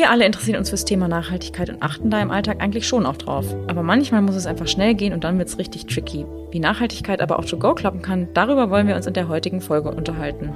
[0.00, 3.18] Wir alle interessieren uns fürs Thema Nachhaltigkeit und achten da im Alltag eigentlich schon auch
[3.18, 3.44] drauf.
[3.68, 6.24] Aber manchmal muss es einfach schnell gehen und dann wird es richtig tricky.
[6.50, 9.60] Wie Nachhaltigkeit aber auch to go klappen kann, darüber wollen wir uns in der heutigen
[9.60, 10.54] Folge unterhalten.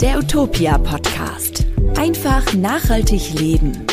[0.00, 1.64] Der Utopia Podcast.
[1.96, 3.86] Einfach nachhaltig leben.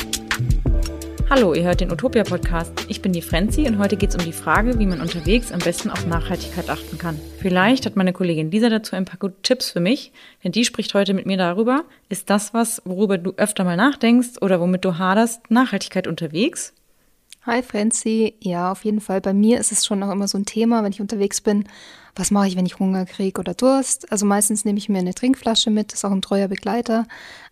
[1.27, 2.71] Hallo, ihr hört den Utopia Podcast.
[2.87, 5.57] Ich bin die Frenzi und heute geht es um die Frage, wie man unterwegs am
[5.57, 7.19] besten auf Nachhaltigkeit achten kann.
[7.39, 10.11] Vielleicht hat meine Kollegin Lisa dazu ein paar gute Tipps für mich,
[10.43, 14.39] denn die spricht heute mit mir darüber, ist das was, worüber du öfter mal nachdenkst
[14.41, 16.75] oder womit du haderst, Nachhaltigkeit unterwegs?
[17.47, 19.21] Hi Franzi, ja, auf jeden Fall.
[19.21, 21.65] Bei mir ist es schon auch immer so ein Thema, wenn ich unterwegs bin.
[22.15, 24.11] Was mache ich, wenn ich Hunger kriege oder Durst?
[24.11, 27.05] Also meistens nehme ich mir eine Trinkflasche mit, ist auch ein treuer Begleiter.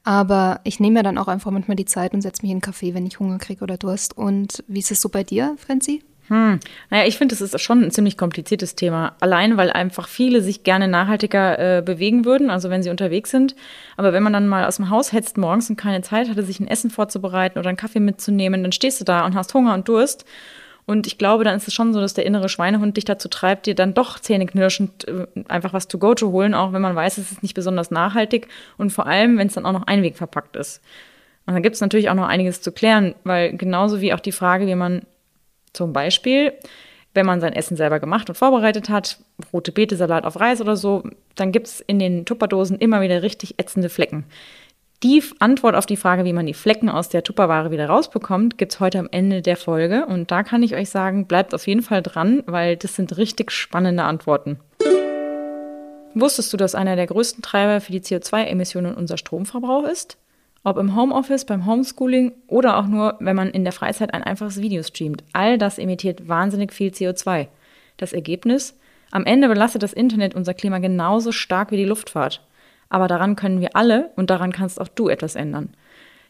[0.04, 2.62] Aber ich nehme mir dann auch einfach manchmal die Zeit und setze mich in einen
[2.62, 4.18] Kaffee, wenn ich Hunger kriege oder Durst.
[4.18, 6.02] Und wie ist es so bei dir, Franzi?
[6.30, 6.60] Hm.
[6.90, 9.16] Naja, ich finde, es ist schon ein ziemlich kompliziertes Thema.
[9.20, 13.56] Allein, weil einfach viele sich gerne nachhaltiger äh, bewegen würden, also wenn sie unterwegs sind.
[13.98, 16.60] Aber wenn man dann mal aus dem Haus hetzt morgens und keine Zeit hatte, sich
[16.60, 19.90] ein Essen vorzubereiten oder einen Kaffee mitzunehmen, dann stehst du da und hast Hunger und
[19.90, 20.26] Durst.
[20.86, 23.66] Und ich glaube, dann ist es schon so, dass der innere Schweinehund dich dazu treibt,
[23.66, 27.18] dir dann doch zähneknirschend äh, einfach was to go zu holen, auch wenn man weiß,
[27.18, 28.48] es ist nicht besonders nachhaltig
[28.78, 30.82] und vor allem, wenn es dann auch noch einwegverpackt ist.
[31.46, 34.32] Und dann gibt es natürlich auch noch einiges zu klären, weil genauso wie auch die
[34.32, 35.04] Frage, wie man
[35.74, 36.54] zum Beispiel,
[37.14, 39.20] wenn man sein Essen selber gemacht und vorbereitet hat,
[39.52, 41.04] rote Beete, Salat auf Reis oder so,
[41.36, 44.26] dann gibt es in den Tupperdosen immer wieder richtig ätzende Flecken.
[45.04, 48.72] Die Antwort auf die Frage, wie man die Flecken aus der Tupperware wieder rausbekommt, gibt
[48.72, 50.06] es heute am Ende der Folge.
[50.06, 53.52] Und da kann ich euch sagen, bleibt auf jeden Fall dran, weil das sind richtig
[53.52, 54.60] spannende Antworten.
[56.16, 60.18] Wusstest du, dass einer der größten Treiber für die CO2-Emissionen unser Stromverbrauch ist?
[60.66, 64.62] Ob im Homeoffice, beim Homeschooling oder auch nur, wenn man in der Freizeit ein einfaches
[64.62, 65.24] Video streamt.
[65.34, 67.48] All das emittiert wahnsinnig viel CO2.
[67.98, 68.78] Das Ergebnis?
[69.12, 72.42] Am Ende belastet das Internet unser Klima genauso stark wie die Luftfahrt.
[72.90, 75.74] Aber daran können wir alle und daran kannst auch du etwas ändern.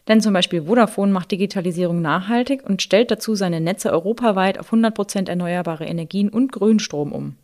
[0.08, 5.28] Denn zum Beispiel Vodafone macht Digitalisierung nachhaltig und stellt dazu seine Netze europaweit auf 100%
[5.28, 7.36] erneuerbare Energien und Grünstrom um.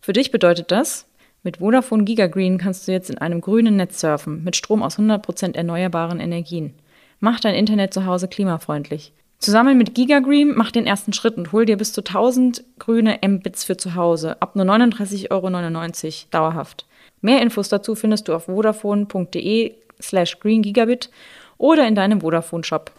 [0.00, 1.06] Für dich bedeutet das,
[1.44, 5.54] mit Vodafone Gigagreen kannst du jetzt in einem grünen Netz surfen, mit Strom aus 100%
[5.54, 6.74] erneuerbaren Energien.
[7.20, 9.12] Mach dein Internet zu Hause klimafreundlich.
[9.38, 13.64] Zusammen mit Gigagreen mach den ersten Schritt und hol dir bis zu 1000 grüne Mbits
[13.64, 15.50] für zu Hause ab nur 39,99 Euro
[16.30, 16.86] dauerhaft.
[17.20, 21.10] Mehr Infos dazu findest du auf vodafone.de slash greengigabit
[21.58, 22.90] oder in deinem Vodafone-Shop.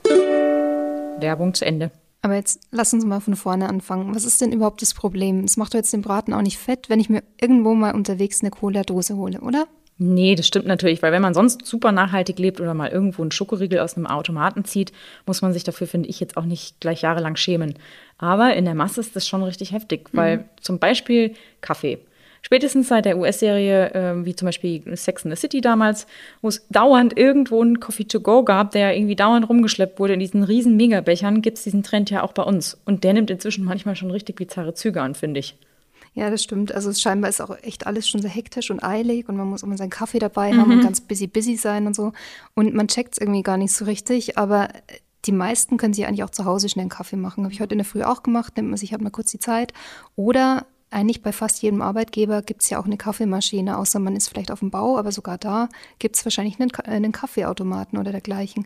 [1.19, 1.91] Werbung zu Ende.
[2.25, 4.15] Aber jetzt lass uns mal von vorne anfangen.
[4.15, 5.43] Was ist denn überhaupt das Problem?
[5.43, 8.41] Es macht doch jetzt den Braten auch nicht fett, wenn ich mir irgendwo mal unterwegs
[8.41, 9.67] eine Cola-Dose hole, oder?
[9.99, 13.29] Nee, das stimmt natürlich, weil wenn man sonst super nachhaltig lebt oder mal irgendwo einen
[13.29, 14.91] Schokoriegel aus einem Automaten zieht,
[15.27, 17.75] muss man sich dafür, finde ich, jetzt auch nicht gleich jahrelang schämen.
[18.17, 20.43] Aber in der Masse ist das schon richtig heftig, weil mhm.
[20.61, 21.99] zum Beispiel Kaffee.
[22.45, 26.05] Spätestens seit der US-Serie, äh, wie zum Beispiel Sex in the City damals,
[26.43, 30.19] wo es dauernd irgendwo einen Coffee to go gab, der irgendwie dauernd rumgeschleppt wurde in
[30.19, 32.77] diesen riesen Megabechern, gibt es diesen Trend ja auch bei uns.
[32.85, 35.57] Und der nimmt inzwischen manchmal schon richtig bizarre Züge an, finde ich.
[36.13, 36.71] Ja, das stimmt.
[36.71, 39.75] Also scheinbar ist auch echt alles schon sehr hektisch und eilig und man muss immer
[39.75, 40.77] seinen Kaffee dabei haben mhm.
[40.77, 42.13] und ganz busy busy sein und so.
[42.53, 44.69] Und man checkt es irgendwie gar nicht so richtig, aber
[45.25, 47.43] die meisten können sich eigentlich auch zu Hause schnell einen Kaffee machen.
[47.43, 49.39] Habe ich heute in der Früh auch gemacht, nimmt man sich halt mal kurz die
[49.39, 49.73] Zeit.
[50.15, 54.29] Oder eigentlich bei fast jedem Arbeitgeber gibt es ja auch eine Kaffeemaschine, außer man ist
[54.29, 55.67] vielleicht auf dem Bau, aber sogar da
[55.99, 58.65] gibt es wahrscheinlich einen, einen Kaffeeautomaten oder dergleichen.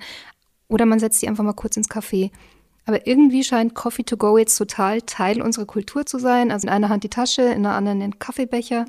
[0.68, 2.30] Oder man setzt die einfach mal kurz ins Café.
[2.86, 6.52] Aber irgendwie scheint Coffee to go jetzt total Teil unserer Kultur zu sein.
[6.52, 8.86] Also in einer Hand die Tasche, in der anderen den Kaffeebecher.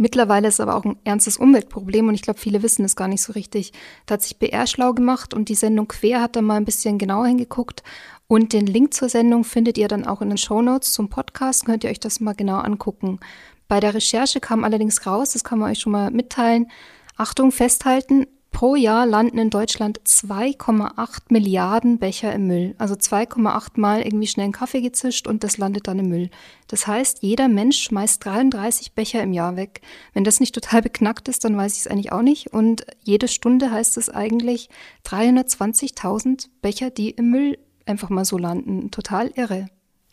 [0.00, 3.20] Mittlerweile ist aber auch ein ernstes Umweltproblem und ich glaube, viele wissen es gar nicht
[3.20, 3.74] so richtig.
[4.06, 6.96] Da hat sich BR schlau gemacht und die Sendung Quer hat da mal ein bisschen
[6.96, 7.82] genauer hingeguckt
[8.26, 11.66] und den Link zur Sendung findet ihr dann auch in den Show Notes zum Podcast.
[11.66, 13.20] Könnt ihr euch das mal genau angucken.
[13.68, 16.70] Bei der Recherche kam allerdings raus, das kann man euch schon mal mitteilen.
[17.18, 18.26] Achtung, festhalten.
[18.50, 22.74] Pro Jahr landen in Deutschland 2,8 Milliarden Becher im Müll.
[22.78, 26.30] Also 2,8 Mal irgendwie schnell einen Kaffee gezischt und das landet dann im Müll.
[26.66, 29.80] Das heißt, jeder Mensch schmeißt 33 Becher im Jahr weg.
[30.12, 32.52] Wenn das nicht total beknackt ist, dann weiß ich es eigentlich auch nicht.
[32.52, 34.68] Und jede Stunde heißt es eigentlich
[35.06, 37.56] 320.000 Becher, die im Müll
[37.86, 38.90] einfach mal so landen.
[38.90, 39.68] Total irre.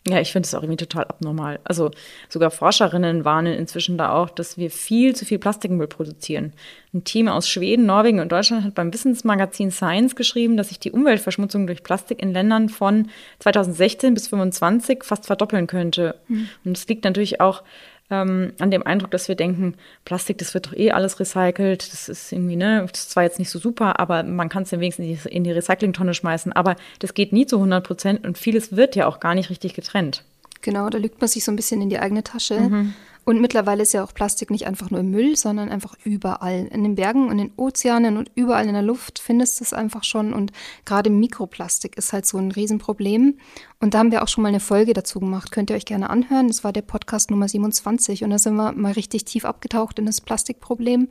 [0.08, 1.60] Ja, ich finde es auch irgendwie total abnormal.
[1.64, 1.90] Also
[2.28, 6.52] sogar Forscherinnen warnen inzwischen da auch, dass wir viel zu viel Plastikmüll produzieren.
[6.94, 10.92] Ein Team aus Schweden, Norwegen und Deutschland hat beim Wissensmagazin Science geschrieben, dass sich die
[10.92, 13.08] Umweltverschmutzung durch Plastik in Ländern von
[13.40, 16.14] 2016 bis 2025 fast verdoppeln könnte.
[16.28, 16.48] Mhm.
[16.64, 17.62] Und es liegt natürlich auch
[18.10, 19.74] ähm, an dem Eindruck, dass wir denken,
[20.04, 23.38] Plastik, das wird doch eh alles recycelt, das ist irgendwie, ne, das ist zwar jetzt
[23.38, 27.14] nicht so super, aber man kann es ja wenigstens in die Recyclingtonne schmeißen, aber das
[27.14, 30.24] geht nie zu 100 Prozent und vieles wird ja auch gar nicht richtig getrennt.
[30.60, 32.60] Genau, da lügt man sich so ein bisschen in die eigene Tasche.
[32.60, 32.94] Mhm.
[33.28, 36.66] Und mittlerweile ist ja auch Plastik nicht einfach nur im Müll, sondern einfach überall.
[36.72, 39.74] In den Bergen und in den Ozeanen und überall in der Luft findest du es
[39.74, 40.32] einfach schon.
[40.32, 40.50] Und
[40.86, 43.36] gerade Mikroplastik ist halt so ein Riesenproblem.
[43.80, 45.50] Und da haben wir auch schon mal eine Folge dazu gemacht.
[45.50, 46.48] Könnt ihr euch gerne anhören.
[46.48, 48.24] Das war der Podcast Nummer 27.
[48.24, 51.08] Und da sind wir mal richtig tief abgetaucht in das Plastikproblem.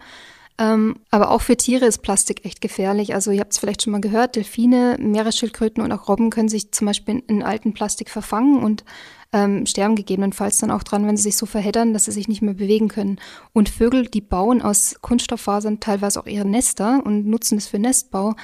[0.59, 3.13] Ähm, aber auch für Tiere ist Plastik echt gefährlich.
[3.13, 6.71] Also ihr habt es vielleicht schon mal gehört, Delfine, Meeresschildkröten und auch Robben können sich
[6.71, 8.83] zum Beispiel in, in alten Plastik verfangen und
[9.37, 12.41] ähm, sterben gegebenenfalls dann auch dran, wenn sie sich so verheddern, dass sie sich nicht
[12.41, 13.19] mehr bewegen können.
[13.53, 18.35] Und Vögel, die bauen aus Kunststofffasern teilweise auch ihre Nester und nutzen es für Nestbau,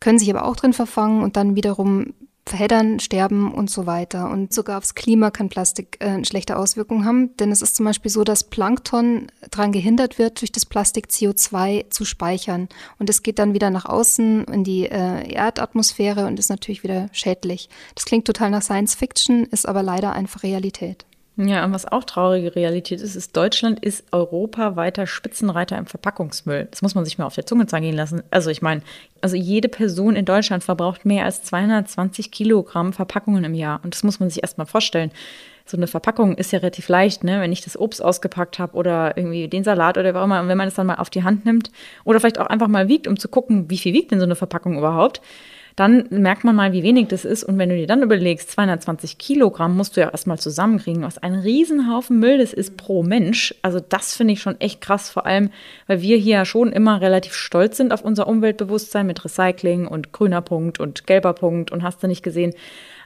[0.00, 2.14] können sich aber auch drin verfangen und dann wiederum
[2.44, 4.30] verheddern, sterben und so weiter.
[4.30, 8.10] Und sogar aufs Klima kann Plastik äh, schlechte Auswirkungen haben, denn es ist zum Beispiel
[8.10, 12.68] so, dass Plankton daran gehindert wird, durch das Plastik CO2 zu speichern.
[12.98, 17.08] Und es geht dann wieder nach außen in die äh, Erdatmosphäre und ist natürlich wieder
[17.12, 17.68] schädlich.
[17.94, 21.06] Das klingt total nach Science Fiction, ist aber leider einfach Realität.
[21.36, 26.68] Ja, und was auch traurige Realität ist, ist, Deutschland ist europaweiter Spitzenreiter im Verpackungsmüll.
[26.70, 28.22] Das muss man sich mal auf der Zunge zergehen lassen.
[28.30, 28.82] Also ich meine,
[29.22, 33.80] also jede Person in Deutschland verbraucht mehr als 220 Kilogramm Verpackungen im Jahr.
[33.82, 35.10] Und das muss man sich erst mal vorstellen.
[35.64, 37.40] So eine Verpackung ist ja relativ leicht, ne?
[37.40, 40.40] wenn ich das Obst ausgepackt habe oder irgendwie den Salat oder was immer.
[40.40, 41.70] Und wenn man es dann mal auf die Hand nimmt
[42.04, 44.36] oder vielleicht auch einfach mal wiegt, um zu gucken, wie viel wiegt denn so eine
[44.36, 45.22] Verpackung überhaupt,
[45.76, 47.44] dann merkt man mal, wie wenig das ist.
[47.44, 51.34] Und wenn du dir dann überlegst, 220 Kilogramm musst du ja erstmal zusammenkriegen, was ein
[51.34, 53.54] Riesenhaufen Müll das ist pro Mensch.
[53.62, 55.50] Also das finde ich schon echt krass, vor allem,
[55.86, 60.42] weil wir hier schon immer relativ stolz sind auf unser Umweltbewusstsein mit Recycling und grüner
[60.42, 62.54] Punkt und gelber Punkt und hast du nicht gesehen.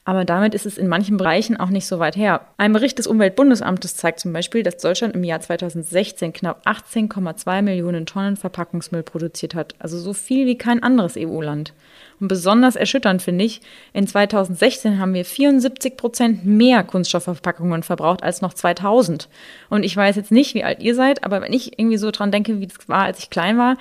[0.06, 2.42] Aber damit ist es in manchen Bereichen auch nicht so weit her.
[2.58, 8.06] Ein Bericht des Umweltbundesamtes zeigt zum Beispiel, dass Deutschland im Jahr 2016 knapp 18,2 Millionen
[8.06, 9.74] Tonnen Verpackungsmüll produziert hat.
[9.80, 11.74] Also so viel wie kein anderes EU-Land.
[12.18, 13.60] Und besonders erschütternd finde ich,
[13.92, 19.28] in 2016 haben wir 74 Prozent mehr Kunststoffverpackungen verbraucht als noch 2000.
[19.68, 22.32] Und ich weiß jetzt nicht, wie alt ihr seid, aber wenn ich irgendwie so dran
[22.32, 23.76] denke, wie es war, als ich klein war,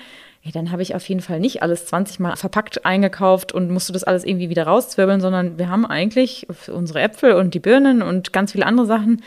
[0.45, 3.93] ja, dann habe ich auf jeden Fall nicht alles 20 Mal verpackt eingekauft und musste
[3.93, 8.31] das alles irgendwie wieder rauszwirbeln, sondern wir haben eigentlich unsere Äpfel und die Birnen und
[8.31, 9.23] ganz viele andere Sachen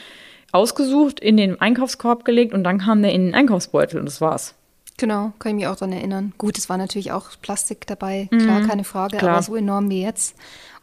[0.52, 4.54] ausgesucht, in den Einkaufskorb gelegt und dann kam der in den Einkaufsbeutel und das war's.
[4.98, 6.34] Genau, kann ich mich auch daran erinnern.
[6.38, 9.32] Gut, es war natürlich auch Plastik dabei, klar, mhm, keine Frage, klar.
[9.32, 10.36] aber so enorm wie jetzt.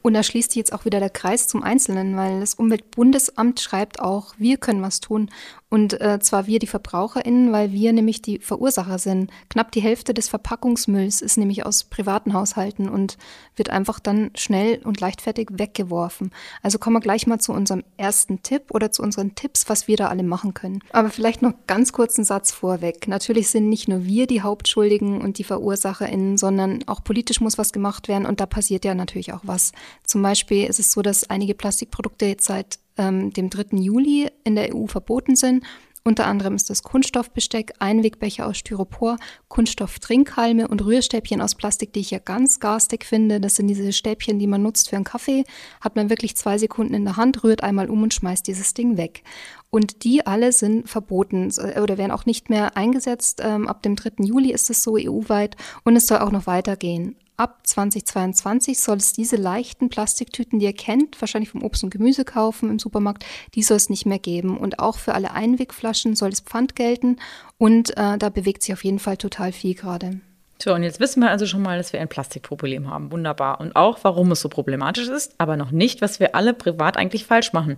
[0.05, 3.99] Und da schließt sich jetzt auch wieder der Kreis zum Einzelnen, weil das Umweltbundesamt schreibt
[3.99, 5.31] auch, wir können was tun.
[5.67, 9.31] Und äh, zwar wir, die VerbraucherInnen, weil wir nämlich die Verursacher sind.
[9.49, 13.17] Knapp die Hälfte des Verpackungsmülls ist nämlich aus privaten Haushalten und
[13.55, 16.31] wird einfach dann schnell und leichtfertig weggeworfen.
[16.61, 19.97] Also kommen wir gleich mal zu unserem ersten Tipp oder zu unseren Tipps, was wir
[19.97, 20.81] da alle machen können.
[20.91, 23.07] Aber vielleicht noch ganz kurz einen Satz vorweg.
[23.07, 27.73] Natürlich sind nicht nur wir die Hauptschuldigen und die VerursacherInnen, sondern auch politisch muss was
[27.73, 29.71] gemacht werden und da passiert ja natürlich auch was.
[30.03, 33.77] Zum Beispiel ist es so, dass einige Plastikprodukte jetzt seit ähm, dem 3.
[33.77, 35.63] Juli in der EU verboten sind.
[36.07, 42.11] Unter anderem ist das Kunststoffbesteck, Einwegbecher aus Styropor, Kunststofftrinkhalme und Rührstäbchen aus Plastik, die ich
[42.11, 43.39] ja ganz garstig finde.
[43.39, 45.45] Das sind diese Stäbchen, die man nutzt für einen Kaffee.
[45.81, 48.97] Hat man wirklich zwei Sekunden in der Hand, rührt einmal um und schmeißt dieses Ding
[48.97, 49.23] weg.
[49.71, 53.41] Und die alle sind verboten äh, oder werden auch nicht mehr eingesetzt.
[53.43, 54.25] Ähm, ab dem 3.
[54.25, 59.13] Juli ist es so EU-weit und es soll auch noch weitergehen ab 2022 soll es
[59.13, 63.63] diese leichten Plastiktüten, die ihr kennt, wahrscheinlich vom Obst und Gemüse kaufen im Supermarkt, die
[63.63, 64.57] soll es nicht mehr geben.
[64.57, 67.17] Und auch für alle Einwegflaschen soll es Pfand gelten.
[67.57, 70.19] Und äh, da bewegt sich auf jeden Fall total viel gerade.
[70.61, 73.11] So, und jetzt wissen wir also schon mal, dass wir ein Plastikproblem haben.
[73.11, 73.59] Wunderbar.
[73.59, 77.25] Und auch, warum es so problematisch ist, aber noch nicht, was wir alle privat eigentlich
[77.25, 77.77] falsch machen.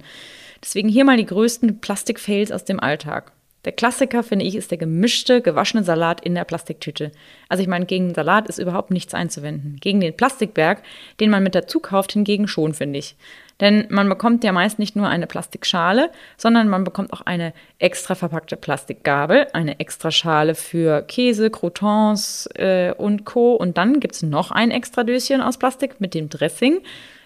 [0.64, 3.32] Deswegen hier mal die größten Plastikfails aus dem Alltag.
[3.66, 7.12] Der Klassiker, finde ich, ist der gemischte, gewaschene Salat in der Plastiktüte.
[7.50, 9.78] Also ich meine, gegen Salat ist überhaupt nichts einzuwenden.
[9.82, 10.84] Gegen den Plastikberg,
[11.20, 13.16] den man mit dazu kauft, hingegen schon, finde ich.
[13.60, 18.14] Denn man bekommt ja meist nicht nur eine Plastikschale, sondern man bekommt auch eine extra
[18.14, 23.56] verpackte Plastikgabel, eine extra Schale für Käse, Croutons äh, und Co.
[23.56, 26.82] Und dann gibt es noch ein extra Döschen aus Plastik mit dem Dressing.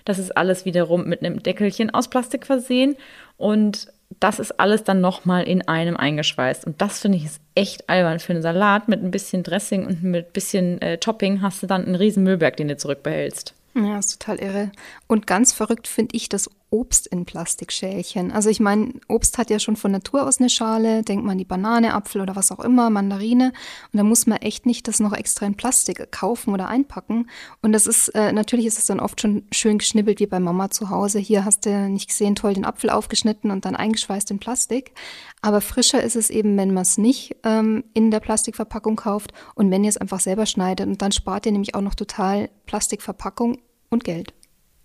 [0.06, 2.96] Das ist alles wiederum mit einem Deckelchen aus Plastik versehen.
[3.38, 6.66] Und das ist alles dann nochmal in einem eingeschweißt.
[6.66, 8.20] Und das finde ich ist echt albern.
[8.20, 11.68] Für einen Salat mit ein bisschen Dressing und mit ein bisschen äh, Topping hast du
[11.68, 13.54] dann einen riesen Müllberg, den du zurückbehältst.
[13.74, 14.72] Ja, ist total irre.
[15.08, 18.32] Und ganz verrückt finde ich das Obst in Plastikschälchen.
[18.32, 21.46] Also ich meine, Obst hat ja schon von Natur aus eine Schale, denkt man die
[21.46, 23.52] Banane, Apfel oder was auch immer, Mandarine.
[23.92, 27.30] Und da muss man echt nicht das noch extra in Plastik kaufen oder einpacken.
[27.62, 30.70] Und das ist, äh, natürlich ist es dann oft schon schön geschnibbelt wie bei Mama
[30.70, 31.20] zu Hause.
[31.20, 34.94] Hier hast du nicht gesehen, toll den Apfel aufgeschnitten und dann eingeschweißt in Plastik.
[35.42, 39.70] Aber frischer ist es eben, wenn man es nicht ähm, in der Plastikverpackung kauft und
[39.72, 40.88] wenn ihr es einfach selber schneidet.
[40.88, 43.58] Und dann spart ihr nämlich auch noch total Plastikverpackung
[43.90, 44.34] und Geld.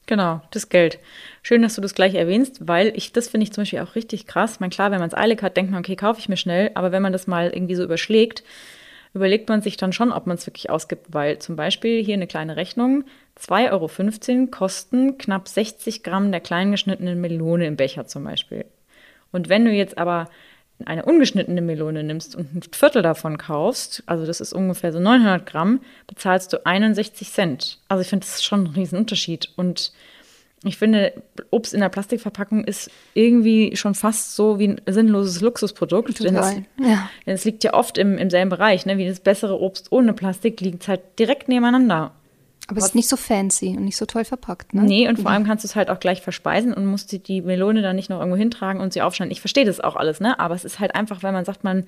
[0.06, 1.00] Genau, das Geld.
[1.42, 4.26] Schön, dass du das gleich erwähnst, weil ich, das finde ich zum Beispiel auch richtig
[4.26, 4.60] krass.
[4.60, 6.92] Meine, klar, wenn man es eilig hat, denkt man, okay, kaufe ich mir schnell, aber
[6.92, 8.44] wenn man das mal irgendwie so überschlägt,
[9.14, 12.28] überlegt man sich dann schon, ob man es wirklich ausgibt, weil zum Beispiel hier eine
[12.28, 13.04] kleine Rechnung,
[13.40, 13.72] 2,15
[14.40, 18.64] Euro kosten knapp 60 Gramm der kleingeschnittenen Melone im Becher zum Beispiel.
[19.32, 20.30] Und wenn du jetzt aber
[20.84, 25.46] eine ungeschnittene Melone nimmst und ein Viertel davon kaufst, also das ist ungefähr so 900
[25.46, 27.78] Gramm, bezahlst du 61 Cent.
[27.88, 29.52] Also ich finde, das ist schon ein Riesenunterschied.
[29.56, 29.92] Und
[30.64, 31.14] ich finde,
[31.50, 36.18] Obst in der Plastikverpackung ist irgendwie schon fast so wie ein sinnloses Luxusprodukt.
[36.18, 36.32] Total.
[36.32, 37.10] Denn es, ja.
[37.24, 38.84] denn es liegt ja oft im, im selben Bereich.
[38.84, 38.98] Ne?
[38.98, 42.12] Wie das bessere Obst ohne Plastik liegt halt direkt nebeneinander.
[42.68, 44.82] Aber es ist nicht so fancy und nicht so toll verpackt, ne?
[44.82, 47.40] Nee, und vor allem kannst du es halt auch gleich verspeisen und musst die, die
[47.40, 49.30] Melone dann nicht noch irgendwo hintragen und sie aufschneiden.
[49.30, 50.40] Ich verstehe das auch alles, ne?
[50.40, 51.84] Aber es ist halt einfach, wenn man sagt, man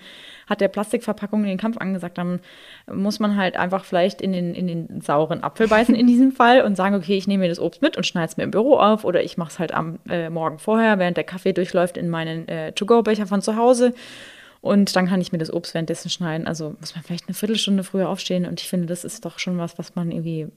[0.47, 2.39] hat der Plastikverpackung den Kampf angesagt, dann
[2.87, 6.63] muss man halt einfach vielleicht in den, in den sauren Apfel beißen in diesem Fall
[6.63, 8.77] und sagen, okay, ich nehme mir das Obst mit und schneide es mir im Büro
[8.77, 12.09] auf oder ich mache es halt am äh, Morgen vorher, während der Kaffee durchläuft, in
[12.09, 13.95] meinen äh, To-Go-Becher von zu Hause.
[14.61, 16.47] Und dann kann ich mir das Obst währenddessen schneiden.
[16.47, 18.45] Also muss man vielleicht eine Viertelstunde früher aufstehen.
[18.45, 20.49] Und ich finde, das ist doch schon was, was man irgendwie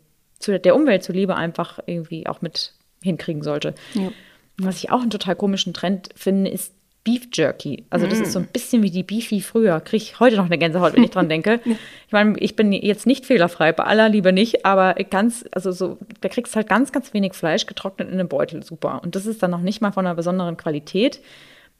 [0.41, 3.73] zu der Umwelt zuliebe einfach irgendwie auch mit hinkriegen sollte.
[3.93, 4.11] Ja.
[4.57, 7.85] Was ich auch einen total komischen Trend finde, ist Beef Jerky.
[7.89, 8.23] Also das mm.
[8.23, 9.79] ist so ein bisschen wie die Beefy früher.
[9.79, 11.59] Kriege ich heute noch eine Gänsehaut, wenn ich dran denke.
[11.65, 15.97] Ich meine, ich bin jetzt nicht fehlerfrei, bei aller Liebe nicht, aber ganz, also so,
[16.21, 19.01] da kriegst halt ganz, ganz wenig Fleisch getrocknet in einem Beutel, super.
[19.03, 21.21] Und das ist dann noch nicht mal von einer besonderen Qualität.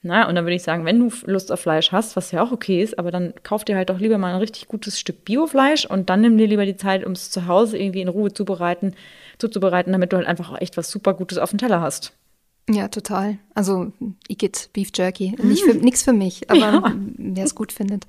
[0.03, 2.51] Na, und dann würde ich sagen, wenn du Lust auf Fleisch hast, was ja auch
[2.51, 5.86] okay ist, aber dann kauf dir halt doch lieber mal ein richtig gutes Stück Biofleisch
[5.86, 8.96] und dann nimm dir lieber die Zeit, um es zu Hause irgendwie in Ruhe zubereiten,
[9.38, 12.13] zuzubereiten, damit du halt einfach auch echt was super Gutes auf dem Teller hast.
[12.70, 13.38] Ja, total.
[13.53, 13.91] Also
[14.27, 15.36] Igitt, Beef Jerky.
[15.41, 16.96] Nicht für, nichts für mich, aber ja.
[17.18, 18.06] wer es gut findet.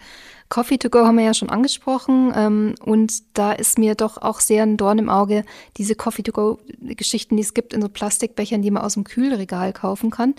[0.52, 2.30] Coffee to go haben wir ja schon angesprochen.
[2.36, 5.44] Ähm, und da ist mir doch auch sehr ein Dorn im Auge,
[5.78, 9.04] diese Coffee to go Geschichten, die es gibt in so Plastikbechern, die man aus dem
[9.04, 10.34] Kühlregal kaufen kann.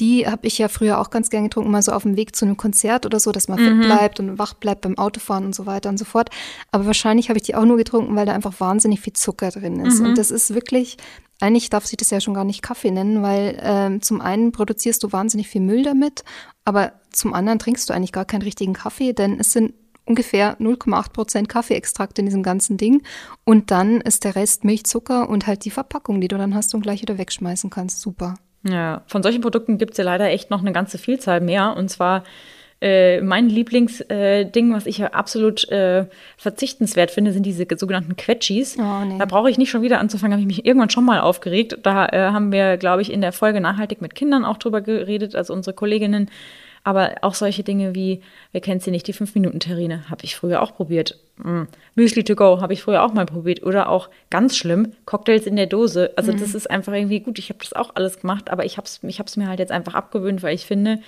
[0.00, 2.46] Die habe ich ja früher auch ganz gern getrunken, mal so auf dem Weg zu
[2.46, 3.82] einem Konzert oder so, dass man mhm.
[3.82, 6.30] fit bleibt und wach bleibt beim Autofahren und so weiter und so fort.
[6.72, 9.80] Aber wahrscheinlich habe ich die auch nur getrunken, weil da einfach wahnsinnig viel Zucker drin
[9.80, 10.00] ist.
[10.00, 10.06] Mhm.
[10.06, 10.96] Und das ist wirklich
[11.40, 15.02] eigentlich darf sich das ja schon gar nicht Kaffee nennen, weil ähm, zum einen produzierst
[15.02, 16.24] du wahnsinnig viel Müll damit,
[16.64, 21.12] aber zum anderen trinkst du eigentlich gar keinen richtigen Kaffee, denn es sind ungefähr 0,8
[21.12, 23.02] Prozent Kaffeeextrakt in diesem ganzen Ding.
[23.44, 26.80] Und dann ist der Rest Milchzucker und halt die Verpackung, die du dann hast und
[26.80, 28.00] gleich wieder wegschmeißen kannst.
[28.00, 28.36] Super.
[28.66, 31.76] Ja, von solchen Produkten gibt es ja leider echt noch eine ganze Vielzahl mehr.
[31.76, 32.24] Und zwar
[32.80, 36.06] äh, mein Lieblingsding, äh, was ich ja absolut äh,
[36.36, 38.76] verzichtenswert finde, sind diese sogenannten Quetschis.
[38.78, 39.18] Oh, nee.
[39.18, 41.78] Da brauche ich nicht schon wieder anzufangen, habe ich mich irgendwann schon mal aufgeregt.
[41.82, 45.34] Da äh, haben wir, glaube ich, in der Folge nachhaltig mit Kindern auch drüber geredet,
[45.34, 46.30] also unsere Kolleginnen.
[46.84, 50.74] Aber auch solche Dinge wie, wer kennt sie nicht, die 5-Minuten-Terrine, habe ich früher auch
[50.74, 51.18] probiert.
[51.36, 51.62] Mm.
[51.96, 53.64] Müsli to go habe ich früher auch mal probiert.
[53.64, 56.12] Oder auch ganz schlimm, Cocktails in der Dose.
[56.16, 56.38] Also mhm.
[56.38, 57.40] das ist einfach irgendwie gut.
[57.40, 59.94] Ich habe das auch alles gemacht, aber ich habe es ich mir halt jetzt einfach
[59.94, 61.00] abgewöhnt, weil ich finde,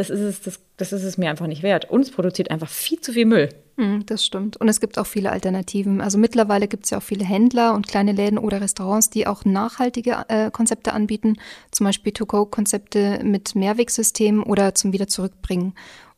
[0.00, 1.90] das ist es, das, das ist es mir einfach nicht wert.
[1.90, 3.50] Und es produziert einfach viel zu viel Müll.
[3.76, 4.56] Hm, das stimmt.
[4.56, 6.00] Und es gibt auch viele Alternativen.
[6.00, 9.44] Also mittlerweile gibt es ja auch viele Händler und kleine Läden oder Restaurants, die auch
[9.44, 11.36] nachhaltige äh, Konzepte anbieten.
[11.70, 15.74] Zum Beispiel To-Go-Konzepte mit Mehrwegsystemen oder zum Wieder zurückbringen.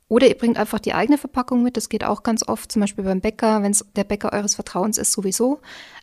[0.06, 1.76] Oder ihr bringt einfach die eigene Verpackung mit.
[1.76, 4.96] Das geht auch ganz oft, zum Beispiel beim Bäcker, wenn es der Bäcker eures Vertrauens
[4.96, 5.58] ist, sowieso.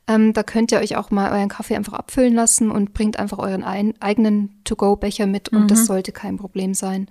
[0.05, 3.37] Ähm, da könnt ihr euch auch mal euren Kaffee einfach abfüllen lassen und bringt einfach
[3.37, 5.49] euren ein, eigenen To-Go-Becher mit.
[5.49, 5.67] Und mhm.
[5.69, 7.07] das sollte kein Problem sein.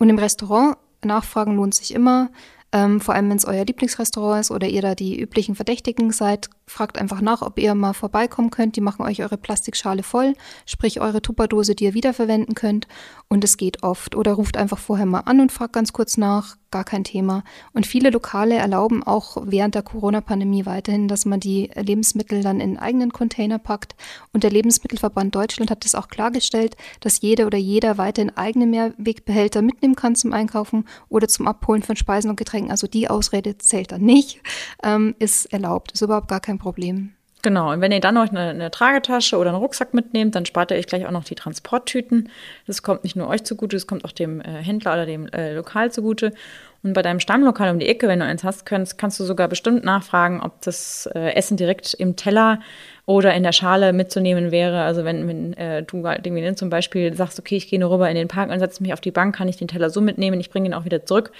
[0.00, 2.30] Und im Restaurant nachfragen lohnt sich immer.
[2.72, 6.48] Ähm, vor allem, wenn es euer Lieblingsrestaurant ist oder ihr da die üblichen Verdächtigen seid,
[6.70, 8.76] fragt einfach nach, ob ihr mal vorbeikommen könnt.
[8.76, 10.34] Die machen euch eure Plastikschale voll,
[10.66, 12.86] sprich eure Tupperdose, die ihr wiederverwenden könnt.
[13.28, 14.16] Und es geht oft.
[14.16, 16.56] Oder ruft einfach vorher mal an und fragt ganz kurz nach.
[16.72, 17.42] Gar kein Thema.
[17.72, 22.78] Und viele Lokale erlauben auch während der Corona-Pandemie weiterhin, dass man die Lebensmittel dann in
[22.78, 23.96] eigenen Container packt.
[24.32, 29.62] Und der Lebensmittelverband Deutschland hat es auch klargestellt, dass jeder oder jeder weiterhin eigene Mehrwegbehälter
[29.62, 32.70] mitnehmen kann zum Einkaufen oder zum Abholen von Speisen und Getränken.
[32.70, 34.40] Also die Ausrede zählt dann nicht,
[34.84, 35.90] ähm, ist erlaubt.
[35.90, 37.14] Ist überhaupt gar kein Problem.
[37.42, 40.70] Genau, und wenn ihr dann noch eine, eine, Tragetasche oder einen Rucksack mitnehmt, dann spart
[40.70, 42.28] ihr euch gleich auch noch die Transporttüten.
[42.66, 45.54] Das kommt nicht nur euch zugute, das kommt auch dem äh, Händler oder dem äh,
[45.54, 46.32] Lokal zugute.
[46.82, 49.48] Und bei deinem Stammlokal um die Ecke, wenn du eins hast, kannst, kannst du sogar
[49.48, 52.60] bestimmt nachfragen, ob das äh, Essen direkt im Teller
[53.06, 54.82] oder in der Schale mitzunehmen wäre.
[54.82, 58.08] Also wenn, wenn äh, du halt irgendwie zum Beispiel sagst, okay, ich gehe nur rüber
[58.10, 60.40] in den Park und setze mich auf die Bank, kann ich den Teller so mitnehmen,
[60.40, 61.32] ich bringe ihn auch wieder zurück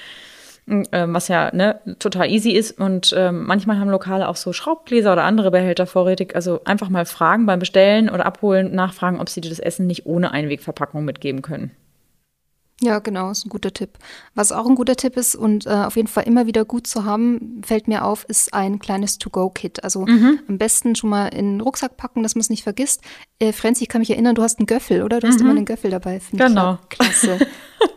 [0.70, 2.78] was ja ne, total easy ist.
[2.80, 6.34] Und ähm, manchmal haben Lokale auch so Schraubgläser oder andere Behälter vorrätig.
[6.34, 10.06] Also einfach mal fragen beim Bestellen oder Abholen, nachfragen, ob sie dir das Essen nicht
[10.06, 11.72] ohne Einwegverpackung mitgeben können.
[12.82, 13.99] Ja, genau, ist ein guter Tipp.
[14.34, 17.04] Was auch ein guter Tipp ist und äh, auf jeden Fall immer wieder gut zu
[17.04, 19.84] haben, fällt mir auf, ist ein kleines To-Go-Kit.
[19.84, 20.38] Also mhm.
[20.49, 23.02] am besten schon mal in den Rucksack packen, dass man es nicht vergisst.
[23.38, 25.20] Äh, Franzi, ich kann mich erinnern, du hast einen Göffel, oder?
[25.20, 25.42] Du hast mhm.
[25.42, 26.22] immer einen Göffel dabei.
[26.32, 26.78] Genau.
[26.88, 27.38] Klasse.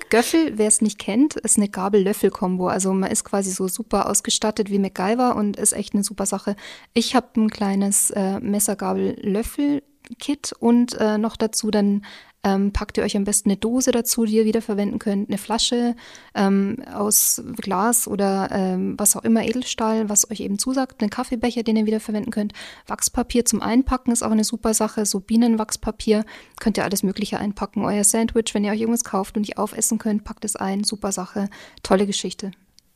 [0.09, 2.67] Göffel, wer es nicht kennt, ist eine Gabel-Löffel-Kombo.
[2.67, 6.57] Also man ist quasi so super ausgestattet wie MacGyver und ist echt eine super Sache.
[6.93, 12.01] Ich habe ein kleines äh, Messer-Gabel-Löffel-Kit und äh, noch dazu dann
[12.43, 15.95] ähm, packt ihr euch am besten eine Dose dazu, die ihr wiederverwenden könnt, eine Flasche
[16.35, 21.63] ähm, aus Glas oder ähm, was auch immer, Edelstahl, was euch eben zusagt, einen Kaffeebecher,
[21.63, 22.53] den ihr wiederverwenden könnt.
[22.87, 26.25] Wachspapier zum Einpacken ist auch eine super Sache, so Bienenwachspapier,
[26.59, 27.85] könnt ihr alles Mögliche einpacken.
[27.85, 31.11] Euer Sandwich, wenn ihr euch irgendwas kauft und nicht aufessen könnt, packt es ein, super
[31.11, 31.49] Sache,
[31.81, 32.51] tolle Geschichte.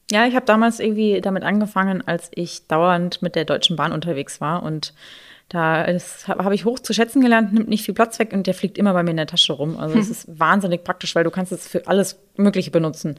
[0.09, 4.39] Ja, ich habe damals irgendwie damit angefangen, als ich dauernd mit der Deutschen Bahn unterwegs
[4.39, 4.93] war und
[5.49, 5.85] da
[6.27, 8.93] habe ich hoch zu schätzen gelernt, nimmt nicht viel Platz weg und der fliegt immer
[8.93, 9.77] bei mir in der Tasche rum.
[9.77, 10.11] Also es hm.
[10.11, 13.15] ist wahnsinnig praktisch, weil du kannst es für alles Mögliche benutzen.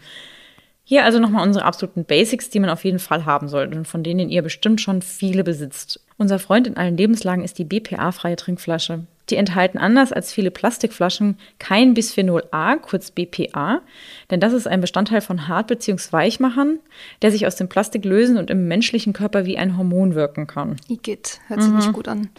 [0.84, 4.02] Hier also nochmal unsere absoluten Basics, die man auf jeden Fall haben sollte und von
[4.02, 6.00] denen ihr bestimmt schon viele besitzt.
[6.16, 9.04] Unser Freund in allen Lebenslagen ist die BPA-freie Trinkflasche.
[9.30, 13.82] Die enthalten anders als viele Plastikflaschen kein Bisphenol A, kurz BPA,
[14.30, 16.12] denn das ist ein Bestandteil von Hart- bzw.
[16.12, 16.78] Weichmachern,
[17.22, 20.76] der sich aus dem Plastik lösen und im menschlichen Körper wie ein Hormon wirken kann.
[20.88, 21.76] Igitt, hört sich mhm.
[21.78, 22.30] nicht gut an.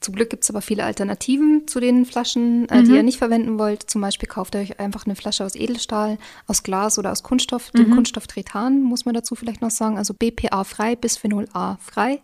[0.00, 2.84] Zum Glück gibt es aber viele Alternativen zu den Flaschen, äh, mhm.
[2.84, 3.90] die ihr nicht verwenden wollt.
[3.90, 7.72] Zum Beispiel kauft ihr euch einfach eine Flasche aus Edelstahl, aus Glas oder aus Kunststoff.
[7.72, 7.78] Mhm.
[7.78, 9.98] Den Kunststoff Tretan muss man dazu vielleicht noch sagen.
[9.98, 12.20] Also BPA frei, Bisphenol A frei.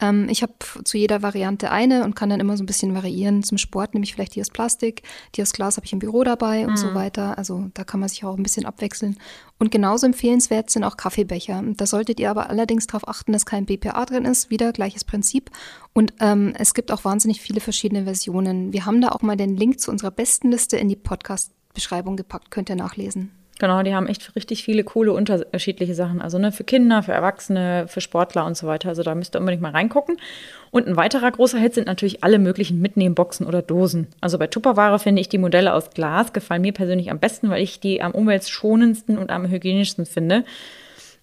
[0.00, 0.52] Ähm, ich habe
[0.84, 3.42] zu jeder Variante eine und kann dann immer so ein bisschen variieren.
[3.42, 5.02] Zum Sport nehme ich vielleicht die aus Plastik,
[5.34, 6.70] die aus Glas habe ich im Büro dabei mhm.
[6.70, 6.94] und so mhm.
[6.94, 7.38] weiter.
[7.38, 9.16] Also da kann man sich auch ein bisschen abwechseln.
[9.58, 11.62] Und genauso empfehlenswert sind auch Kaffeebecher.
[11.76, 14.50] Da solltet ihr aber allerdings darauf achten, dass kein BPA drin ist.
[14.50, 15.50] Wieder gleiches Prinzip.
[15.94, 18.72] Und ähm, es gibt auch wahnsinnig viele verschiedene Versionen.
[18.74, 22.50] Wir haben da auch mal den Link zu unserer besten Liste in die Podcast-Beschreibung gepackt.
[22.50, 23.30] Könnt ihr nachlesen.
[23.58, 26.20] Genau, die haben echt richtig viele coole unterschiedliche Sachen.
[26.20, 28.90] Also ne, für Kinder, für Erwachsene, für Sportler und so weiter.
[28.90, 30.18] Also da müsst ihr unbedingt mal reingucken.
[30.70, 34.08] Und ein weiterer großer Hit sind natürlich alle möglichen Mitnehmboxen oder Dosen.
[34.20, 37.62] Also bei Tupperware finde ich die Modelle aus Glas gefallen mir persönlich am besten, weil
[37.62, 40.44] ich die am umweltschonendsten und am hygienischsten finde.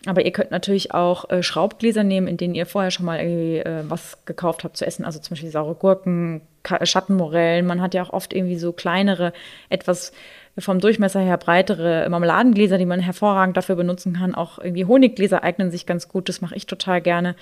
[0.06, 3.60] Aber ihr könnt natürlich auch äh, Schraubgläser nehmen, in denen ihr vorher schon mal irgendwie
[3.60, 5.06] äh, was gekauft habt zu essen.
[5.06, 7.66] Also zum Beispiel saure Gurken, Ka Schattenmorellen.
[7.66, 9.34] Man hat ja auch oft irgendwie so kleinere,
[9.70, 10.12] etwas
[10.58, 14.36] vom Durchmesser her breitere Marmeladengläser, die man hervorragend dafür benutzen kann.
[14.36, 16.30] Auch irgendwie Honiggläser eignen sich ganz gut.
[16.30, 17.36] Das mache ich total gerne.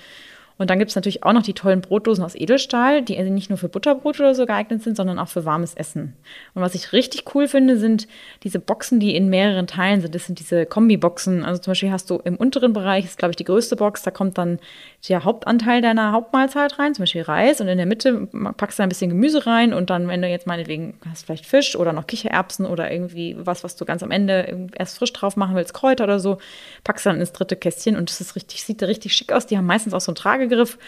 [0.62, 3.58] Und dann gibt es natürlich auch noch die tollen Brotdosen aus Edelstahl, die nicht nur
[3.58, 6.14] für Butterbrot oder so geeignet sind, sondern auch für warmes Essen.
[6.54, 8.06] Und was ich richtig cool finde, sind
[8.44, 10.14] diese Boxen, die in mehreren Teilen sind.
[10.14, 11.44] Das sind diese Kombi-Boxen.
[11.44, 14.10] Also zum Beispiel hast du im unteren Bereich, ist glaube ich die größte Box, da
[14.10, 14.60] kommt dann
[15.08, 17.60] der Hauptanteil deiner Hauptmahlzeit rein, zum Beispiel Reis.
[17.60, 19.74] Und in der Mitte packst du ein bisschen Gemüse rein.
[19.74, 23.64] Und dann, wenn du jetzt meinetwegen hast, vielleicht Fisch oder noch Kichererbsen oder irgendwie was,
[23.64, 26.38] was du ganz am Ende erst frisch drauf machen willst, Kräuter oder so,
[26.84, 27.96] packst du dann ins dritte Kästchen.
[27.96, 29.46] Und das ist richtig, sieht richtig schick aus.
[29.46, 30.78] Die haben meistens auch so ein Trage Tragegriff.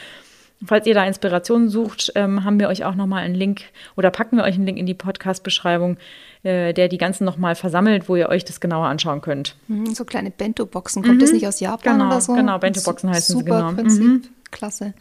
[0.65, 3.63] Falls ihr da Inspirationen sucht, ähm, haben wir euch auch nochmal einen Link
[3.97, 5.99] oder packen wir euch einen Link in die Podcast-Beschreibung,
[6.43, 9.57] äh, der die ganzen nochmal versammelt, wo ihr euch das genauer anschauen könnt.
[9.69, 11.03] Mhm, so kleine Bento-Boxen.
[11.03, 11.21] Kommt mhm.
[11.21, 12.35] das nicht aus Japan genau, oder so?
[12.35, 13.73] Genau, Bento-Boxen heißen super sie genau.
[13.73, 14.03] Prinzip.
[14.03, 14.23] Mhm.
[14.53, 14.95] Klasse.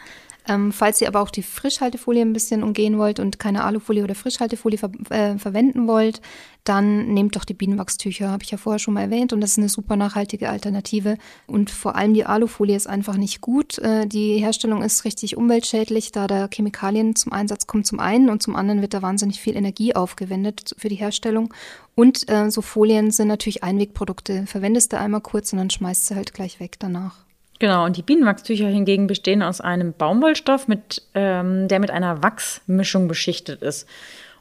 [0.50, 4.16] Ähm, falls ihr aber auch die Frischhaltefolie ein bisschen umgehen wollt und keine Alufolie oder
[4.16, 6.20] Frischhaltefolie ver äh, verwenden wollt,
[6.64, 9.58] dann nehmt doch die Bienenwachstücher, habe ich ja vorher schon mal erwähnt und das ist
[9.58, 11.18] eine super nachhaltige Alternative.
[11.46, 13.80] Und vor allem die Alufolie ist einfach nicht gut.
[13.80, 18.42] Äh, die Herstellung ist richtig umweltschädlich, da da Chemikalien zum Einsatz kommen zum einen und
[18.42, 21.54] zum anderen wird da wahnsinnig viel Energie aufgewendet für die Herstellung.
[21.96, 24.46] Und äh, so Folien sind natürlich Einwegprodukte.
[24.48, 27.24] Verwendest du einmal kurz und dann schmeißt du halt gleich weg danach.
[27.60, 33.08] Genau, und die Bienenwachstücher hingegen bestehen aus einem Baumwollstoff, mit, ähm, der mit einer Wachsmischung
[33.08, 33.88] beschichtet ist.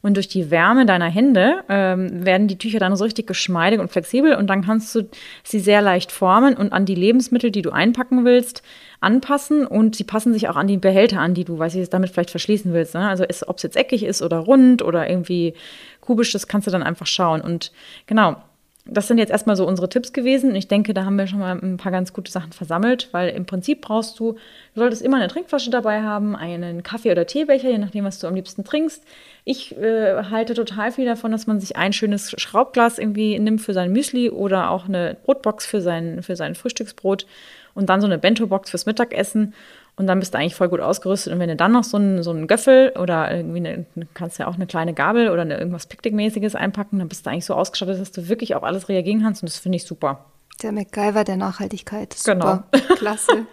[0.03, 3.91] Und durch die Wärme deiner Hände ähm, werden die Tücher dann so richtig geschmeidig und
[3.91, 5.09] flexibel und dann kannst du
[5.45, 8.63] sie sehr leicht formen und an die Lebensmittel, die du einpacken willst,
[9.01, 12.11] anpassen und sie passen sich auch an die Behälter an, die du, weiß ich, damit
[12.11, 12.95] vielleicht verschließen willst.
[12.95, 13.09] Ne?
[13.09, 15.55] Also ob es jetzt eckig ist oder rund oder irgendwie
[16.01, 17.41] kubisch, das kannst du dann einfach schauen.
[17.41, 17.73] Und
[18.07, 18.37] genau,
[18.85, 20.57] das sind jetzt erstmal so unsere Tipps gewesen.
[20.57, 23.47] Ich denke, da haben wir schon mal ein paar ganz gute Sachen versammelt, weil im
[23.47, 24.33] Prinzip brauchst du,
[24.75, 28.27] du solltest immer eine Trinkflasche dabei haben, einen Kaffee- oder Teebecher, je nachdem, was du
[28.27, 29.05] am liebsten trinkst.
[29.45, 33.73] Ich äh, halte total viel davon, dass man sich ein schönes Schraubglas irgendwie nimmt für
[33.73, 37.27] sein Müsli oder auch eine Brotbox für sein, für sein Frühstücksbrot
[37.75, 39.55] und dann so eine Bento-Box fürs Mittagessen
[39.97, 41.33] und dann bist du eigentlich voll gut ausgerüstet.
[41.33, 44.47] Und wenn du dann noch so einen, so einen Göffel oder irgendwie eine, kannst ja
[44.47, 48.01] auch eine kleine Gabel oder eine, irgendwas Picknickmäßiges einpacken, dann bist du eigentlich so ausgestattet,
[48.01, 49.43] dass du wirklich auf alles reagieren kannst.
[49.43, 50.25] Und das finde ich super.
[50.63, 52.15] Der MacGyver der Nachhaltigkeit.
[52.15, 52.65] Super.
[52.71, 52.95] Genau.
[52.97, 53.47] Klasse.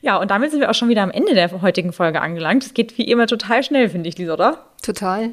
[0.00, 2.64] Ja, und damit sind wir auch schon wieder am Ende der heutigen Folge angelangt.
[2.64, 4.64] Es geht wie immer total schnell, finde ich, Lisa, oder?
[4.82, 5.30] Total.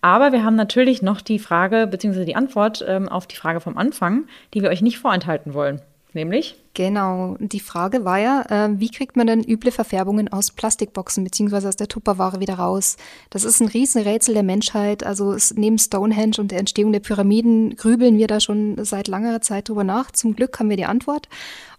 [0.00, 3.76] Aber wir haben natürlich noch die Frage, beziehungsweise die Antwort ähm, auf die Frage vom
[3.76, 5.82] Anfang, die wir euch nicht vorenthalten wollen.
[6.12, 6.54] Nämlich?
[6.78, 7.36] Genau.
[7.40, 11.74] Die Frage war ja, äh, wie kriegt man denn üble Verfärbungen aus Plastikboxen beziehungsweise aus
[11.74, 12.98] der Tupperware wieder raus?
[13.30, 15.04] Das ist ein Riesenrätsel der Menschheit.
[15.04, 19.40] Also es, neben Stonehenge und der Entstehung der Pyramiden grübeln wir da schon seit langer
[19.40, 20.12] Zeit drüber nach.
[20.12, 21.28] Zum Glück haben wir die Antwort.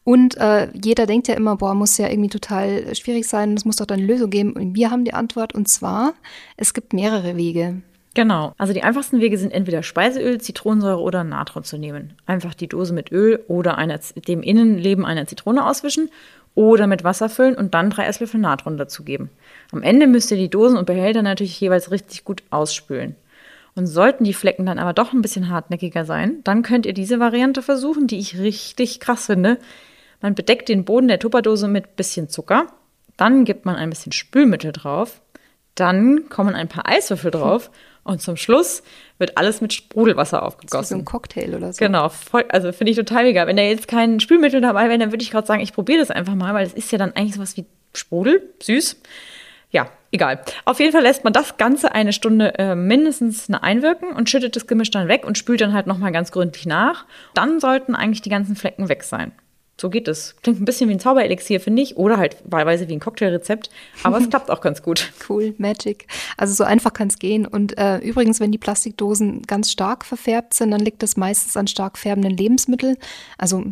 [0.04, 3.78] Und äh, jeder denkt ja immer, boah, muss ja irgendwie total schwierig sein, es muss
[3.78, 4.52] doch dann eine Lösung geben.
[4.52, 6.14] Und wir haben die Antwort und zwar,
[6.58, 7.84] es gibt mehrere Wege.
[8.16, 8.54] Genau.
[8.58, 12.14] Also die einfachsten Wege sind entweder Speiseöl, Zitronensäure oder Natron zu nehmen.
[12.26, 16.10] Einfach die Dose mit Öl oder einer, dem Innenleben einer Zitrone auswischen
[16.56, 19.30] oder mit Wasser füllen und dann drei Esslöffel Natron dazugeben.
[19.72, 23.16] Am Ende müsst ihr die Dosen und Behälter natürlich jeweils richtig gut ausspülen.
[23.76, 27.20] Und sollten die Flecken dann aber doch ein bisschen hartnäckiger sein, dann könnt ihr diese
[27.20, 29.60] Variante versuchen, die ich richtig krass finde.
[30.22, 32.66] Man bedeckt den Boden der Tupperdose mit bisschen Zucker,
[33.16, 35.22] dann gibt man ein bisschen Spülmittel drauf,
[35.76, 37.70] dann kommen ein paar Eiswürfel drauf
[38.10, 38.82] und zum Schluss
[39.20, 40.98] wird alles mit Sprudelwasser aufgegossen.
[40.98, 41.78] So ein Cocktail oder so.
[41.78, 43.46] Genau, voll, also finde ich total mega.
[43.46, 46.10] Wenn da jetzt kein Spülmittel dabei wäre, dann würde ich gerade sagen, ich probiere das
[46.10, 49.00] einfach mal, weil es ist ja dann eigentlich sowas wie Sprudel, süß.
[49.72, 50.42] Ja, egal.
[50.66, 54.66] Auf jeden Fall lässt man das Ganze eine Stunde äh, mindestens einwirken und schüttet das
[54.66, 57.06] Gemisch dann weg und spült dann halt nochmal ganz gründlich nach.
[57.36, 59.34] Dann sollten eigentlich die ganzen Flecken weg sein.
[59.80, 60.36] So geht es.
[60.44, 61.96] Klingt ein bisschen wie ein Zauberelixier, finde ich.
[61.96, 63.70] Oder halt wahlweise wie ein Cocktailrezept.
[64.04, 65.12] Aber es klappt auch ganz gut.
[65.30, 66.08] Cool, Magic.
[66.36, 67.46] Also so einfach kann es gehen.
[67.46, 71.68] Und äh, übrigens, wenn die Plastikdosen ganz stark verfärbt sind, dann liegt das meistens an
[71.68, 72.98] stark färbenden Lebensmitteln.
[73.38, 73.64] Also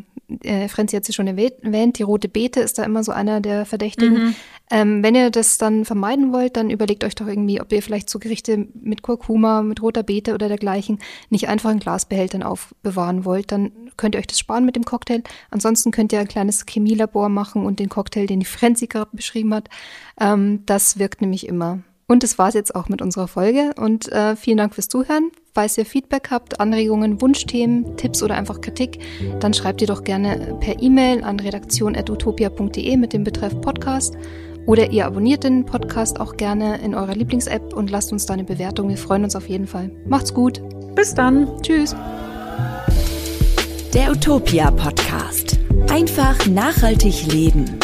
[0.43, 3.65] äh, Frenzi hat sie schon erwähnt, die rote Beete ist da immer so einer der
[3.65, 4.13] Verdächtigen.
[4.13, 4.35] Mhm.
[4.69, 8.09] Ähm, wenn ihr das dann vermeiden wollt, dann überlegt euch doch irgendwie, ob ihr vielleicht
[8.09, 13.51] so Gerichte mit Kurkuma, mit roter Beete oder dergleichen nicht einfach in Glasbehältern aufbewahren wollt.
[13.51, 15.23] Dann könnt ihr euch das sparen mit dem Cocktail.
[15.51, 19.53] Ansonsten könnt ihr ein kleines Chemielabor machen und den Cocktail, den die Frenzi gerade beschrieben
[19.53, 19.69] hat,
[20.19, 21.79] ähm, das wirkt nämlich immer.
[22.07, 23.71] Und das war es jetzt auch mit unserer Folge.
[23.77, 25.29] Und äh, vielen Dank fürs Zuhören.
[25.57, 28.99] Falls ihr Feedback habt, Anregungen, Wunschthemen, Tipps oder einfach Kritik,
[29.39, 34.13] dann schreibt ihr doch gerne per E-Mail an redaktion.utopia.de mit dem Betreff Podcast.
[34.67, 38.43] Oder ihr abonniert den Podcast auch gerne in eurer Lieblings-App und lasst uns da eine
[38.43, 38.87] Bewertung.
[38.89, 39.89] Wir freuen uns auf jeden Fall.
[40.05, 40.61] Macht's gut.
[40.93, 41.59] Bis dann.
[41.63, 41.95] Tschüss.
[43.95, 45.57] Der Utopia Podcast.
[45.89, 47.79] Einfach nachhaltig leben.